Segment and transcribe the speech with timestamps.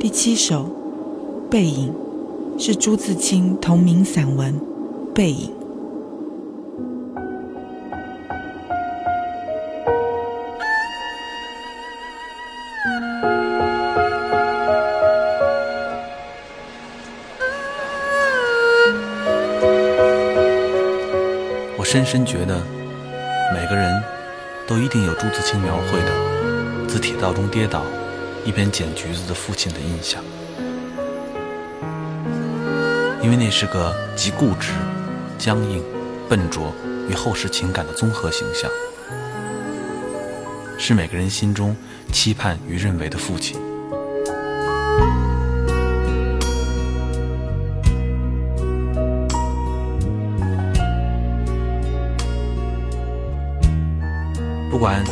[0.00, 0.64] 第七首
[1.50, 1.94] 《背影》
[2.58, 4.58] 是朱自清同名散文
[5.12, 5.50] 《背影》。
[21.76, 22.62] 我深深觉得，
[23.52, 24.02] 每个人
[24.66, 27.82] 都一定有朱自清描绘的自铁道中跌倒。
[28.44, 30.24] 一边捡橘子的父亲的印象，
[33.22, 34.72] 因为那是个极固执、
[35.38, 35.82] 僵硬、
[36.28, 36.72] 笨拙
[37.08, 38.70] 与厚实情感的综合形象，
[40.78, 41.76] 是每个人心中
[42.12, 43.58] 期盼与认为的父亲。
[54.70, 55.04] 不管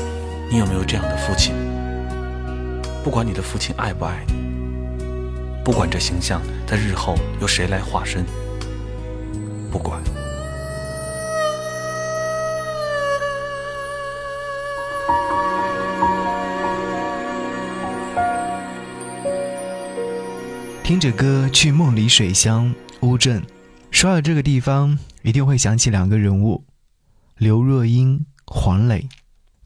[0.50, 1.57] 你有没有这样的父亲。
[3.08, 4.34] 不管你的父亲爱不爱你，
[5.64, 8.22] 不管这形象在日后由谁来化身，
[9.72, 9.98] 不管。
[20.84, 23.42] 听着歌去梦里水乡乌镇，
[23.90, 26.62] 说到这个地方，一定会想起两个人物：
[27.38, 29.08] 刘若英、黄磊。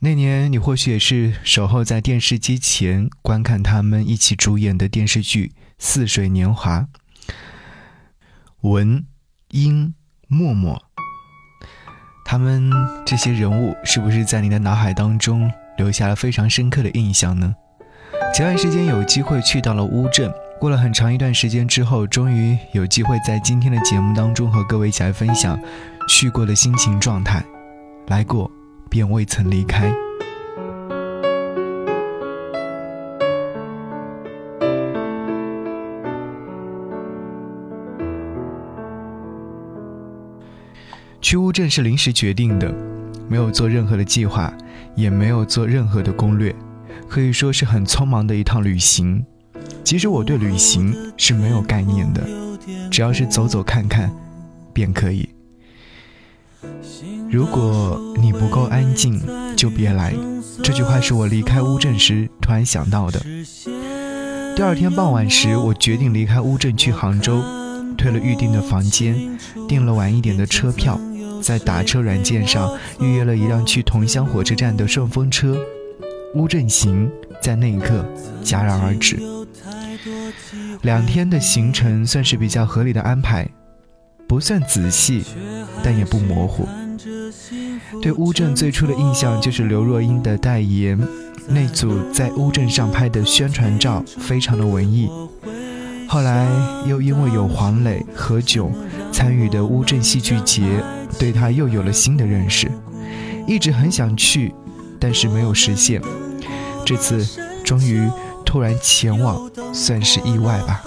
[0.05, 6.81] 那年，你或许也是守候在电视机前观看他们一起主演的电视剧《似水年华》。
[8.63, 9.07] 文、
[9.51, 9.95] 英、
[10.27, 10.83] 默默，
[12.25, 12.69] 他们
[13.07, 17.55] 这些人物是不是在你的脑海当中留下了非常深刻的印象呢？
[18.35, 20.29] 前段时间有机会去到了乌镇，
[20.59, 25.57] 过了很长一段时间之后，终于有机会在今天的节目当中和各位一起来分享
[26.09, 27.41] 去过的心情状态。
[28.09, 28.51] 来过。
[28.93, 29.91] 便未曾离开。
[41.23, 42.71] 去乌镇是临时决定的，
[43.31, 44.53] 没有做任何的计划，
[44.95, 46.55] 也没有做任何的攻略，
[47.09, 49.25] 可以说是很匆忙的一趟旅行。
[49.83, 52.23] 其实我对旅行是没有概念的，
[52.91, 54.15] 只要是走走看看，
[54.75, 55.27] 便可以。
[57.31, 59.21] 如果你不够安静，
[59.57, 60.15] 就别来。
[60.63, 63.21] 这句话是我离开乌镇时突然想到的。
[64.55, 67.43] 第二天傍晚时，我决定离开乌镇去杭州，
[67.97, 71.01] 退了预定的房间，订了晚一点的车票，
[71.43, 75.57] 在打车软件上预约了一辆去桐乡火车站的顺风车。
[76.35, 77.11] 乌镇行
[77.43, 78.07] 在那一刻
[78.45, 79.19] 戛然而止。
[80.83, 83.49] 两天的行程算是比较合理的安排，
[84.33, 85.23] 不算仔细，
[85.83, 86.67] 但也不模糊。
[88.01, 90.99] 对乌镇最初的印象就是刘若英的代言，
[91.49, 95.11] 那组在乌镇上拍的宣传照非常的文艺。
[96.09, 96.49] 后来
[96.87, 98.71] 又因为有黄磊、何炅
[99.13, 100.63] 参与的乌镇戏剧节，
[101.19, 102.73] 对他又有了新的认识。
[103.47, 104.55] 一直很想去，
[104.99, 106.01] 但是没有实现。
[106.87, 107.23] 这次
[107.63, 108.09] 终于
[108.47, 110.83] 突然前往，算是意外吧。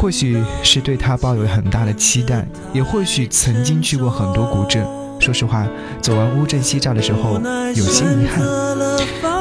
[0.00, 4.82] 或许是对他抱有很大的期待，也或许曾经去过很多古镇。
[5.18, 5.66] 说实话，
[6.00, 7.38] 走完乌镇西栅的时候，
[7.74, 8.40] 有些遗憾。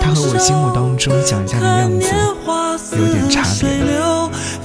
[0.02, 2.14] 他和我心目当中想象的样子
[2.97, 3.70] 有点差别。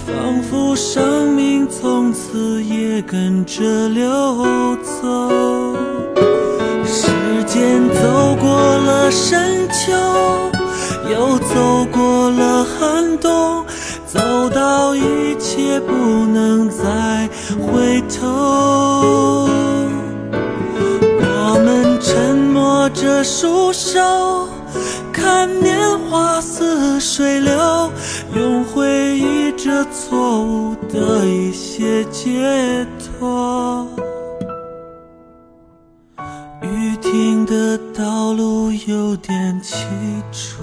[0.04, 5.76] 仿佛生命从此也跟着流走。
[6.84, 7.06] 时
[7.46, 9.92] 间走过了深秋，
[11.08, 13.63] 又走过了寒冬，
[14.94, 17.28] 一切不能再
[17.60, 19.48] 回头。
[21.46, 24.48] 我们沉默着束手，
[25.12, 27.90] 看年华似水流，
[28.34, 33.86] 用回忆这错误的一些解脱。
[36.62, 39.76] 雨停的道路有点凄
[40.32, 40.62] 楚，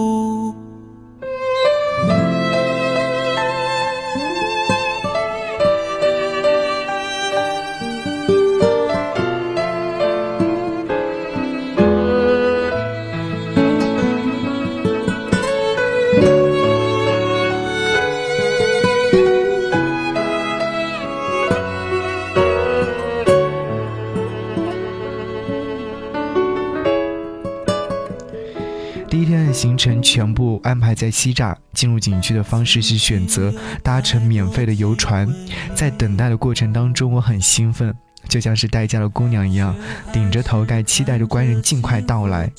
[31.01, 33.51] 在西栅，进入景区的方式是选择
[33.81, 35.27] 搭乘免费的游船。
[35.73, 37.91] 在等待的过程当中，我很兴奋，
[38.29, 39.75] 就像是待嫁的姑娘一样，
[40.13, 42.51] 顶着头盖，期待着官人尽快到来。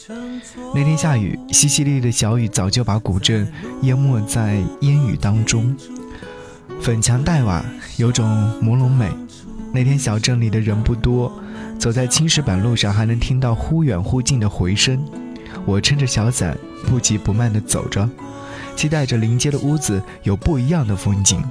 [0.75, 3.47] 那天下雨，淅淅沥沥的小雨早就把古镇
[3.83, 5.77] 淹没在烟雨当中，
[6.81, 7.65] 粉墙黛瓦，
[7.97, 8.27] 有种
[8.61, 9.09] 朦胧美。
[9.73, 11.33] 那天小镇里的人不多，
[11.79, 15.01] 走在青石板路上，还能听到忽远忽近的回声。
[15.65, 16.57] 我撑着小伞，
[16.87, 18.09] 不急不慢地走着，
[18.77, 21.43] 期待着临街的屋子有不一样的风景。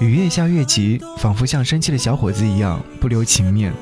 [0.00, 3.72] 雨越下越急，仿佛像生气的小伙子一样不留情面。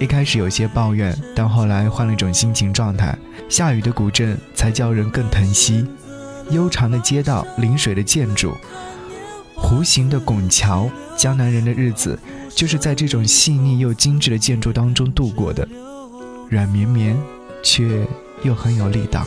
[0.00, 3.16] 一开始有些抱怨，但后来换了一种心情状态。
[3.48, 5.86] 下雨的古镇才叫人更疼惜。
[6.50, 8.54] 悠长的街道，临水的建筑，
[9.56, 12.18] 弧形的拱桥，江南人的日子
[12.54, 15.66] 就是在这种细腻又精致的建筑当中度过的，
[16.48, 17.16] 软绵绵，
[17.62, 18.06] 却。
[18.42, 19.24] 又很有力道。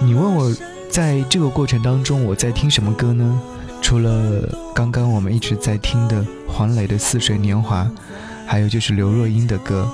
[0.00, 0.54] 你问我，
[0.90, 3.40] 在这个过程当中，我在听什么歌呢？
[3.82, 7.84] 除了刚刚我们一直在听的黄磊的《似水年华》，
[8.46, 9.90] 还有就是刘若英的歌。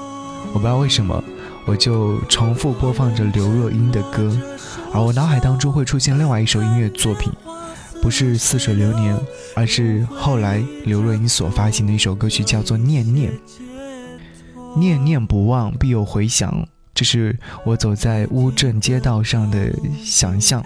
[0.53, 1.23] 我不知道为什么，
[1.67, 4.37] 我就重复播放着刘若英的歌，
[4.93, 7.33] 而我脑海当中会出现另外一首音乐作品，
[8.03, 9.17] 不是《似水流年》，
[9.55, 13.33] 而是后来刘若英所发行的一首歌曲，叫做《念念》。
[14.79, 16.67] 念念不忘，必有回响。
[16.97, 19.71] 这是我走在乌镇街道上的
[20.03, 20.65] 想象。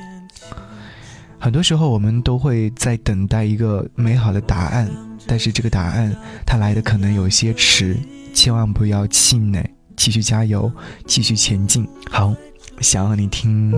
[1.40, 4.88] 很多时候，我们都会在等待一个美好的答案，
[5.26, 6.14] 但是这个答案
[6.46, 7.96] 它来的可能有些迟，
[8.32, 10.70] 千万不要气馁，继续加油，
[11.04, 11.84] 继续前进。
[12.08, 12.32] 好，
[12.80, 13.74] 想要你听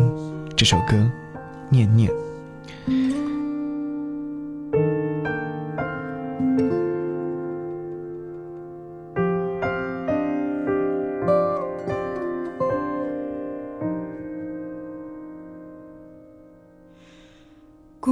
[0.55, 1.11] 这首歌，
[1.71, 2.11] 念念。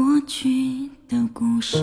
[0.01, 1.77] 过去的故事。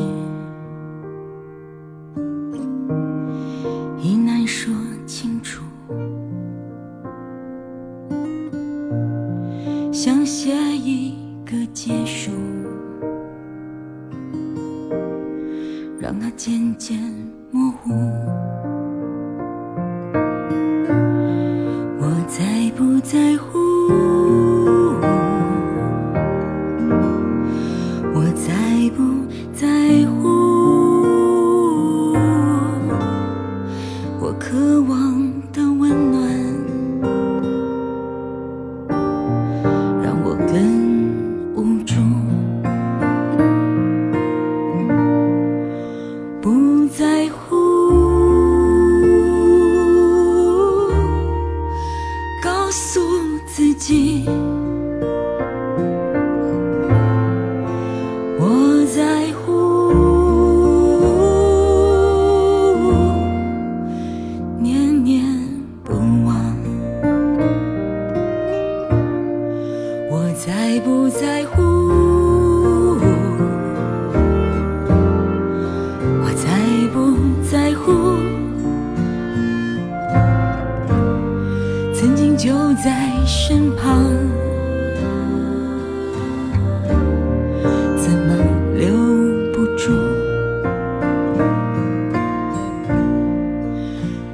[46.42, 47.47] 不在乎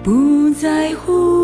[0.04, 1.43] 不在乎。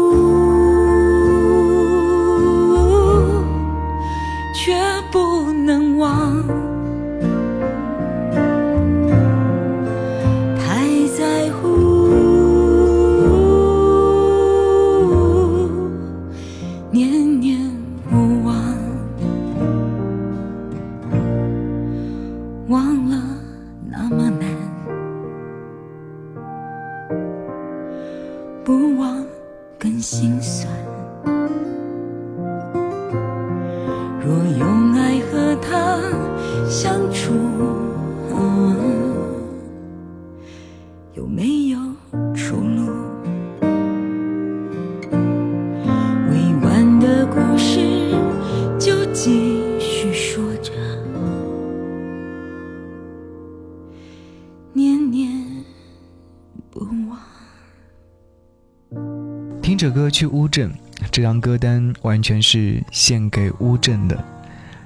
[59.89, 60.73] 歌去乌镇，
[61.11, 64.23] 这张歌单完全是献给乌镇的。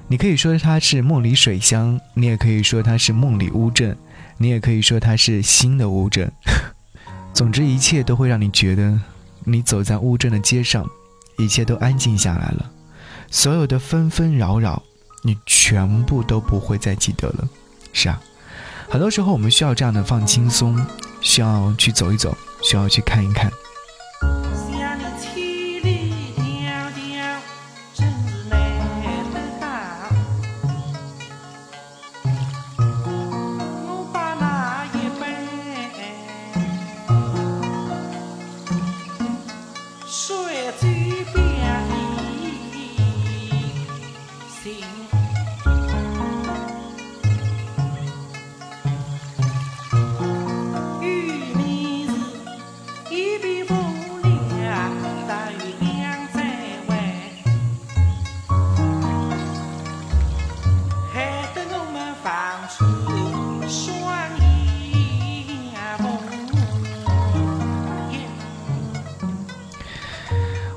[0.06, 3.96] 你可以说它是梦里水乡，你也可以说它是梦里乌镇，
[4.38, 6.30] 你也可以说它是新的乌镇。
[7.32, 9.00] 总之，一切都会让你觉得，
[9.44, 10.86] 你走在乌镇的街上，
[11.38, 12.70] 一切都安静下来了。
[13.30, 14.82] 所有的纷纷扰扰，
[15.22, 17.48] 你全部都不会再记得了。
[17.92, 18.20] 是啊，
[18.88, 20.78] 很多时候我们需要这样的放轻松，
[21.20, 23.50] 需要去走一走，需要去看一看。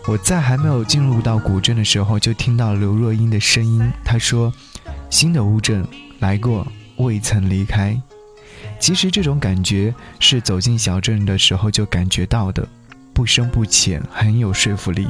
[0.08, 3.92] 我在还没有进入到古镇的时候，就听到刘若英的声音。
[4.06, 4.54] 她说
[5.12, 5.86] ：“新的乌镇
[6.20, 8.02] 来过，未曾离开。”
[8.80, 12.66] 其实这种感觉是走进小镇的时候就感觉到的，
[13.14, 15.10] 不深不浅，很有说服力。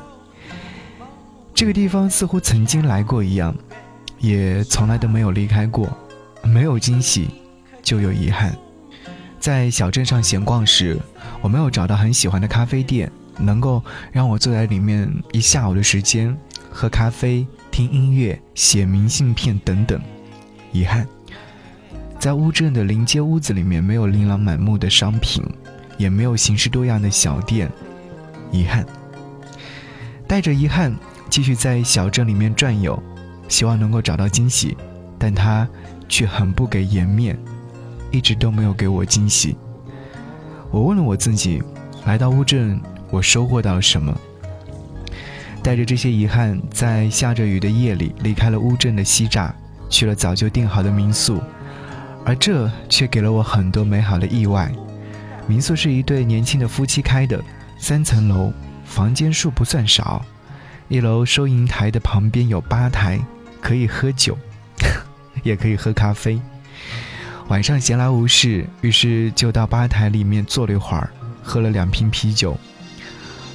[1.53, 3.55] 这个地方似乎曾经来过一样，
[4.17, 5.87] 也从来都没有离开过。
[6.41, 7.29] 没有惊喜，
[7.83, 8.57] 就有遗憾。
[9.39, 10.97] 在小镇上闲逛时，
[11.39, 13.11] 我没有找到很喜欢的咖啡店。
[13.39, 16.35] 能够让我坐在里面一下午的时间，
[16.71, 19.99] 喝咖啡、听音乐、写明信片等等。
[20.71, 21.07] 遗憾，
[22.19, 25.43] 在乌镇的临街屋子里面没有琳琅满目的商品，
[25.97, 27.71] 也没有形式多样的小店。
[28.51, 28.85] 遗憾，
[30.27, 30.95] 带着遗憾
[31.29, 33.01] 继续在小镇里面转悠，
[33.47, 34.75] 希望能够找到惊喜，
[35.17, 35.67] 但他
[36.09, 37.37] 却很不给颜面，
[38.11, 39.55] 一直都没有给我惊喜。
[40.69, 41.63] 我问了我自己，
[42.05, 42.79] 来到乌镇。
[43.09, 44.15] 我收获到了什么？
[45.63, 49.51] 带着这些遗憾，在下着雨的夜里，离开了乌镇的西栅，
[49.89, 51.41] 去了早就订好的民宿，
[52.23, 54.71] 而这却给了我很多美好的意外。
[55.45, 57.43] 民宿是一对年轻的夫妻开的，
[57.77, 58.51] 三层楼，
[58.85, 60.25] 房间数不算少。
[60.89, 63.19] 一楼收银台的旁边有吧台，
[63.61, 64.37] 可以喝酒，
[65.43, 66.39] 也可以喝咖啡。
[67.49, 71.09] 晚上闲来无事，于是就到吧台里面坐了一会儿，
[71.43, 72.57] 喝了两瓶啤酒。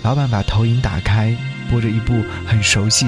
[0.03, 1.37] 老板把投影打开，
[1.71, 2.13] 播着一部
[2.45, 3.07] 很熟悉，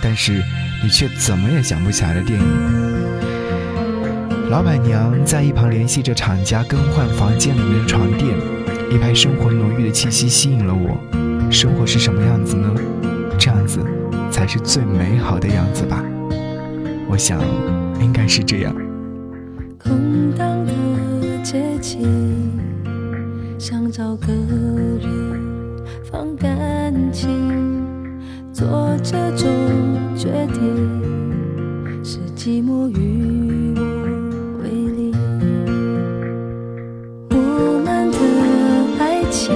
[0.00, 0.40] 但是
[0.82, 2.46] 你却怎么也想不起来的电影。
[4.48, 8.38] 老板娘在一旁联系着厂家更换房间里面的床垫，
[8.92, 10.96] 一派生活浓郁的气息吸引了我。
[11.50, 12.72] 生活是什么样子呢？
[13.36, 13.80] 这样子
[14.30, 16.00] 才是最美好的样子吧。
[17.08, 17.40] 我想，
[18.00, 18.72] 应该是这样。
[19.82, 20.72] 空荡的
[21.42, 22.52] 街景，
[23.58, 25.35] 想找个人。
[26.10, 27.28] 放感情，
[28.52, 29.48] 做这种
[30.16, 30.62] 决定，
[32.04, 33.82] 是寂寞与我
[34.62, 35.12] 为邻。
[37.30, 37.36] 我
[37.84, 38.18] 们的
[39.00, 39.52] 爱情，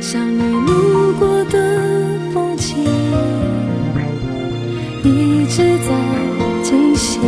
[0.00, 1.54] 像你路过的
[2.34, 2.84] 风景，
[5.04, 5.94] 一直在
[6.64, 7.20] 进行，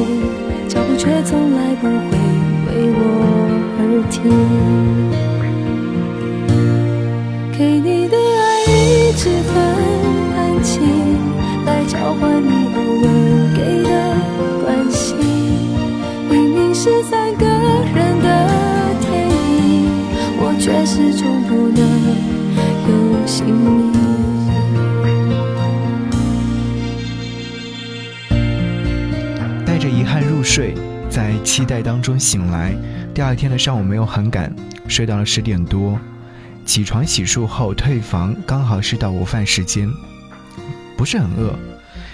[0.66, 2.18] 脚步却从来不会
[2.66, 3.00] 为我
[3.78, 4.77] 而停。
[7.58, 9.52] 给你的爱一直很
[10.32, 10.80] 安静，
[11.66, 13.08] 来交换你偶尔
[13.52, 13.90] 给的
[14.62, 15.18] 关心。
[16.30, 18.28] 明明是三个人的
[19.00, 19.90] 电影，
[20.38, 21.82] 我却始终不能
[22.86, 23.92] 有姓名。
[29.66, 30.74] 带着遗憾入睡，
[31.10, 32.72] 在期待当中醒来。
[33.12, 34.54] 第二天的上午没有很赶，
[34.86, 35.98] 睡到了十点多。
[36.68, 39.90] 起床洗漱后退房，刚好是到午饭时间，
[40.98, 41.58] 不是很饿，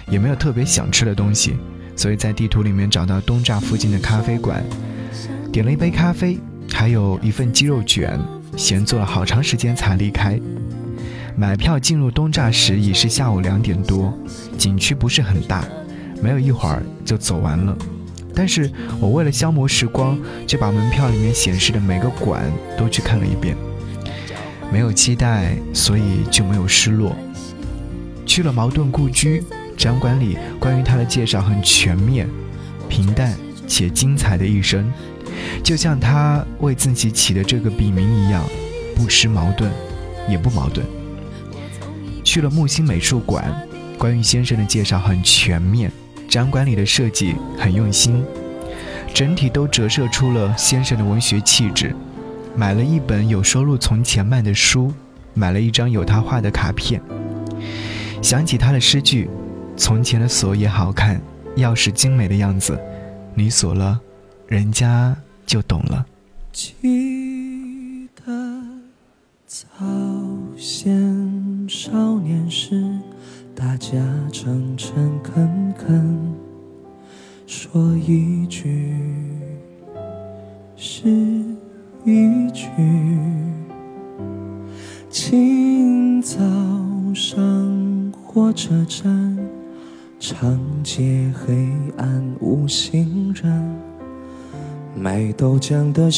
[0.08, 1.56] 也没有特别想吃的东西，
[1.96, 4.64] 所以在地图里面找到东栅附近的咖啡馆，
[5.50, 6.38] 点了一杯咖啡，
[6.72, 8.16] 还有一份鸡肉卷，
[8.56, 10.40] 闲坐了好长时间才离开。
[11.34, 14.16] 买票进入东栅时已是下午两点多，
[14.56, 15.64] 景区不是很大，
[16.22, 17.76] 没有一会儿就走完了，
[18.32, 18.70] 但是
[19.00, 22.44] 我为了消磨时光，就把门票里面显示的每个馆
[22.78, 23.56] 都去看了一遍。
[24.72, 27.16] 没有期待，所以就没有失落。
[28.26, 29.42] 去了茅盾故居，
[29.76, 32.28] 展馆里关于他的介绍很全面，
[32.88, 33.34] 平淡
[33.66, 34.90] 且精彩的一生，
[35.62, 38.42] 就像他为自己起的这个笔名一样，
[38.96, 39.70] 不失矛盾，
[40.28, 40.84] 也不矛盾。
[42.24, 43.54] 去了木心美术馆，
[43.98, 45.92] 关于先生的介绍很全面，
[46.28, 48.24] 展馆里的设计很用心，
[49.12, 51.94] 整体都折射出了先生的文学气质。
[52.56, 54.92] 买了一本有收录从前慢的书，
[55.34, 57.02] 买了一张有他画的卡片。
[58.22, 59.28] 想起他的诗句
[59.76, 61.20] ：“从前的锁也好看，
[61.56, 62.78] 钥匙精美的样子，
[63.34, 64.00] 你锁了，
[64.46, 66.06] 人家就懂了。
[66.52, 68.32] 记得
[69.46, 69.66] 早
[70.56, 72.43] 先少年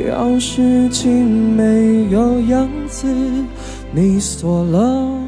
[0.00, 3.06] 钥匙竟没有样子，
[3.92, 5.20] 你锁了，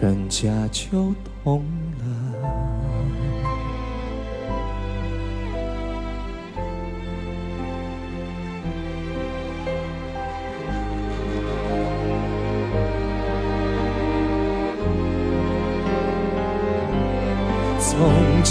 [0.00, 1.62] 人家就懂。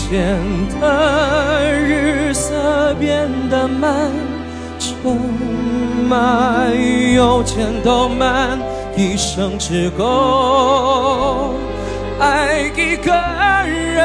[0.09, 0.41] 前
[0.81, 4.09] 的日色变得慢，
[4.79, 4.95] 车
[6.09, 6.65] 马
[7.13, 8.57] 邮件都慢，
[8.97, 11.53] 一生只够
[12.19, 13.13] 爱一个
[13.67, 14.03] 人。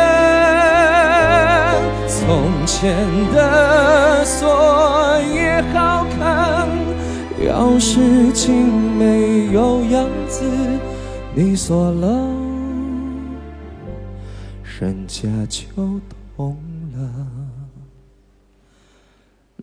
[2.07, 2.95] 从前
[3.35, 6.69] 的锁也好看，
[7.43, 10.45] 钥匙竟没有样子，
[11.35, 12.34] 你锁了。
[14.81, 16.01] 人家就
[16.37, 16.57] 懂
[16.95, 17.27] 了。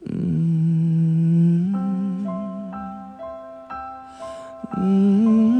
[0.06, 1.74] 嗯
[4.78, 5.51] 嗯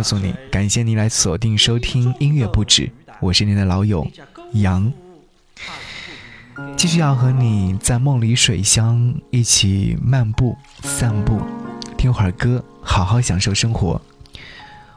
[0.00, 4.10] 告诉你，感谢您来锁定收听音乐不止，我是您的老友
[4.54, 4.90] 杨。
[6.74, 11.38] 继续要和你在梦里水乡一起漫步、散步，
[11.98, 14.00] 听会儿歌，好好享受生活。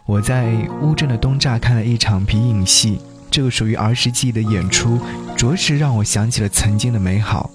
[0.05, 2.97] 我在乌镇的东栅看了一场皮影戏，
[3.29, 5.01] 这个属于儿时记忆的演出，
[5.35, 7.51] 着实让我想起了曾经的美好。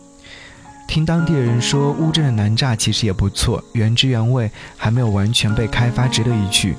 [0.87, 6.77] 听当地人说，乌镇的南栅其实也不错，原汁原味，还没有完全被开发，值得一去。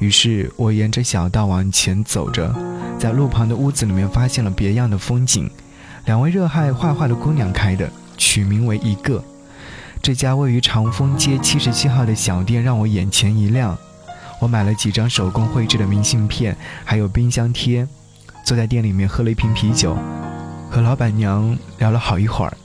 [0.00, 2.52] 于是我沿着小道往前走着，
[2.98, 5.48] 在路旁的屋子里面发现了别样的风景。
[6.06, 9.22] 两位热爱画画的姑娘开的，取名为一个。
[10.02, 13.76] 这家位于长风街七十七号的小店让我眼前一亮。
[14.40, 17.86] 我买了几张手工绘制的明信片，还有冰箱贴。
[18.42, 19.94] 坐在店里面喝了一瓶啤酒，
[20.70, 22.56] 和老板娘聊了好一会儿。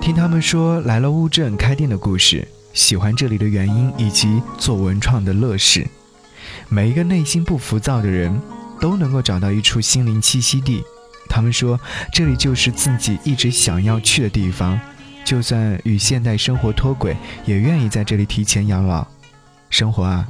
[0.00, 2.48] 听他们说来了乌镇开店的故事，
[2.78, 5.84] 喜欢这里的原因以及做文创的乐事。
[6.68, 8.40] 每一个内心不浮躁的人，
[8.80, 10.84] 都能够找到一处心灵栖息地。
[11.28, 11.78] 他们说
[12.12, 14.78] 这里就是自己一直想要去的地方，
[15.24, 19.04] 就算与现代生活脱轨，也愿意在这里提前养老。
[19.70, 20.28] 生活啊，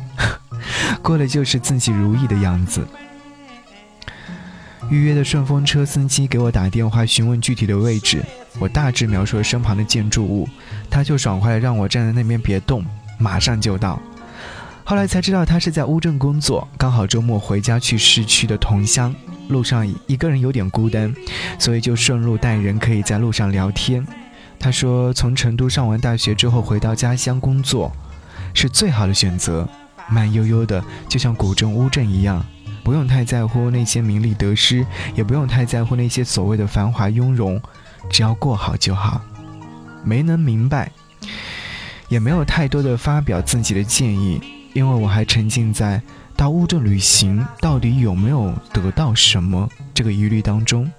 [1.02, 2.88] 过的就是自己如意的样子。
[4.90, 8.24] 预约的顺风车司机给我打电话询问具体的位置，
[8.58, 10.48] 我大致描述了身旁的建筑物，
[10.90, 12.84] 他就爽快的让我站在那边别动，
[13.18, 14.00] 马上就到。
[14.84, 19.14] 后来才知道他是在乌镇工作，刚好周末回家去市区的同乡，
[19.48, 21.14] 路上一个人有点孤单，
[21.58, 24.06] 所以就顺路带人可以在路上聊天。
[24.58, 27.92] 他说从成都上完大学之后回到家乡工作，
[28.54, 29.68] 是最好的选择，
[30.08, 32.44] 慢悠悠的，就像古镇乌镇一样。
[32.82, 37.60] 不用太在乎那些名利得失，也不用太在乎那些所谓的繁华雍容，
[38.10, 39.20] 只要过好就好。
[40.04, 40.90] 没能明白
[42.08, 44.40] 也没有太多的发表自己的建议
[44.72, 46.00] 因为我还沉浸在
[46.36, 50.90] 到乌镇旅行到底有没有得到什么这个疑虑当中。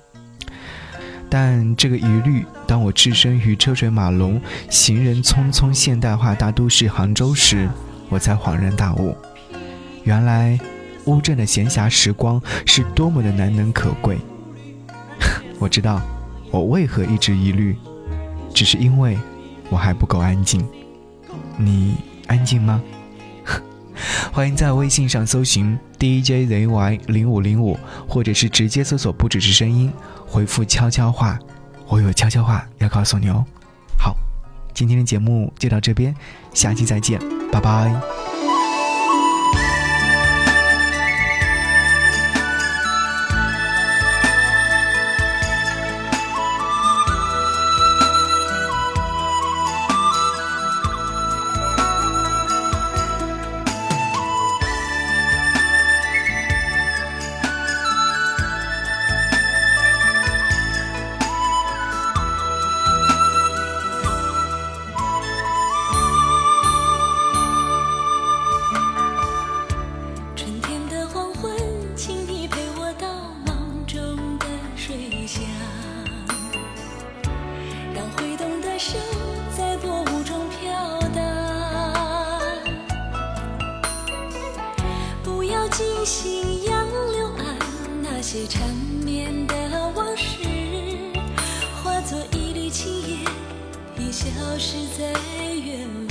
[1.30, 7.70] 但这个疑虑当我置身于车水马龙行人匆匆现代化大都市杭州时
[8.10, 9.16] 我才恍然大悟
[10.04, 10.60] 原来
[11.06, 14.18] 乌镇的闲暇时光是多么的难能可贵。
[15.60, 16.02] 我知道
[16.52, 17.76] 我为何一直疑虑，
[18.54, 19.18] 只是因为
[19.70, 20.66] 我还不够安静。
[21.58, 21.96] 你
[22.28, 22.82] 安静吗？
[24.32, 29.92] 欢迎在微信上搜寻 DJZY 零五零五，或者是直接搜索“不只是声音”，
[30.26, 31.38] 回复“悄悄话”，
[31.88, 33.46] 我有悄悄话要告诉你哦。
[33.98, 34.16] 好，
[34.74, 36.16] 今天的节目就到这边，
[36.54, 37.20] 下期再见，
[37.52, 38.19] 拜拜。
[94.40, 95.12] 消失在
[95.66, 96.09] 远方。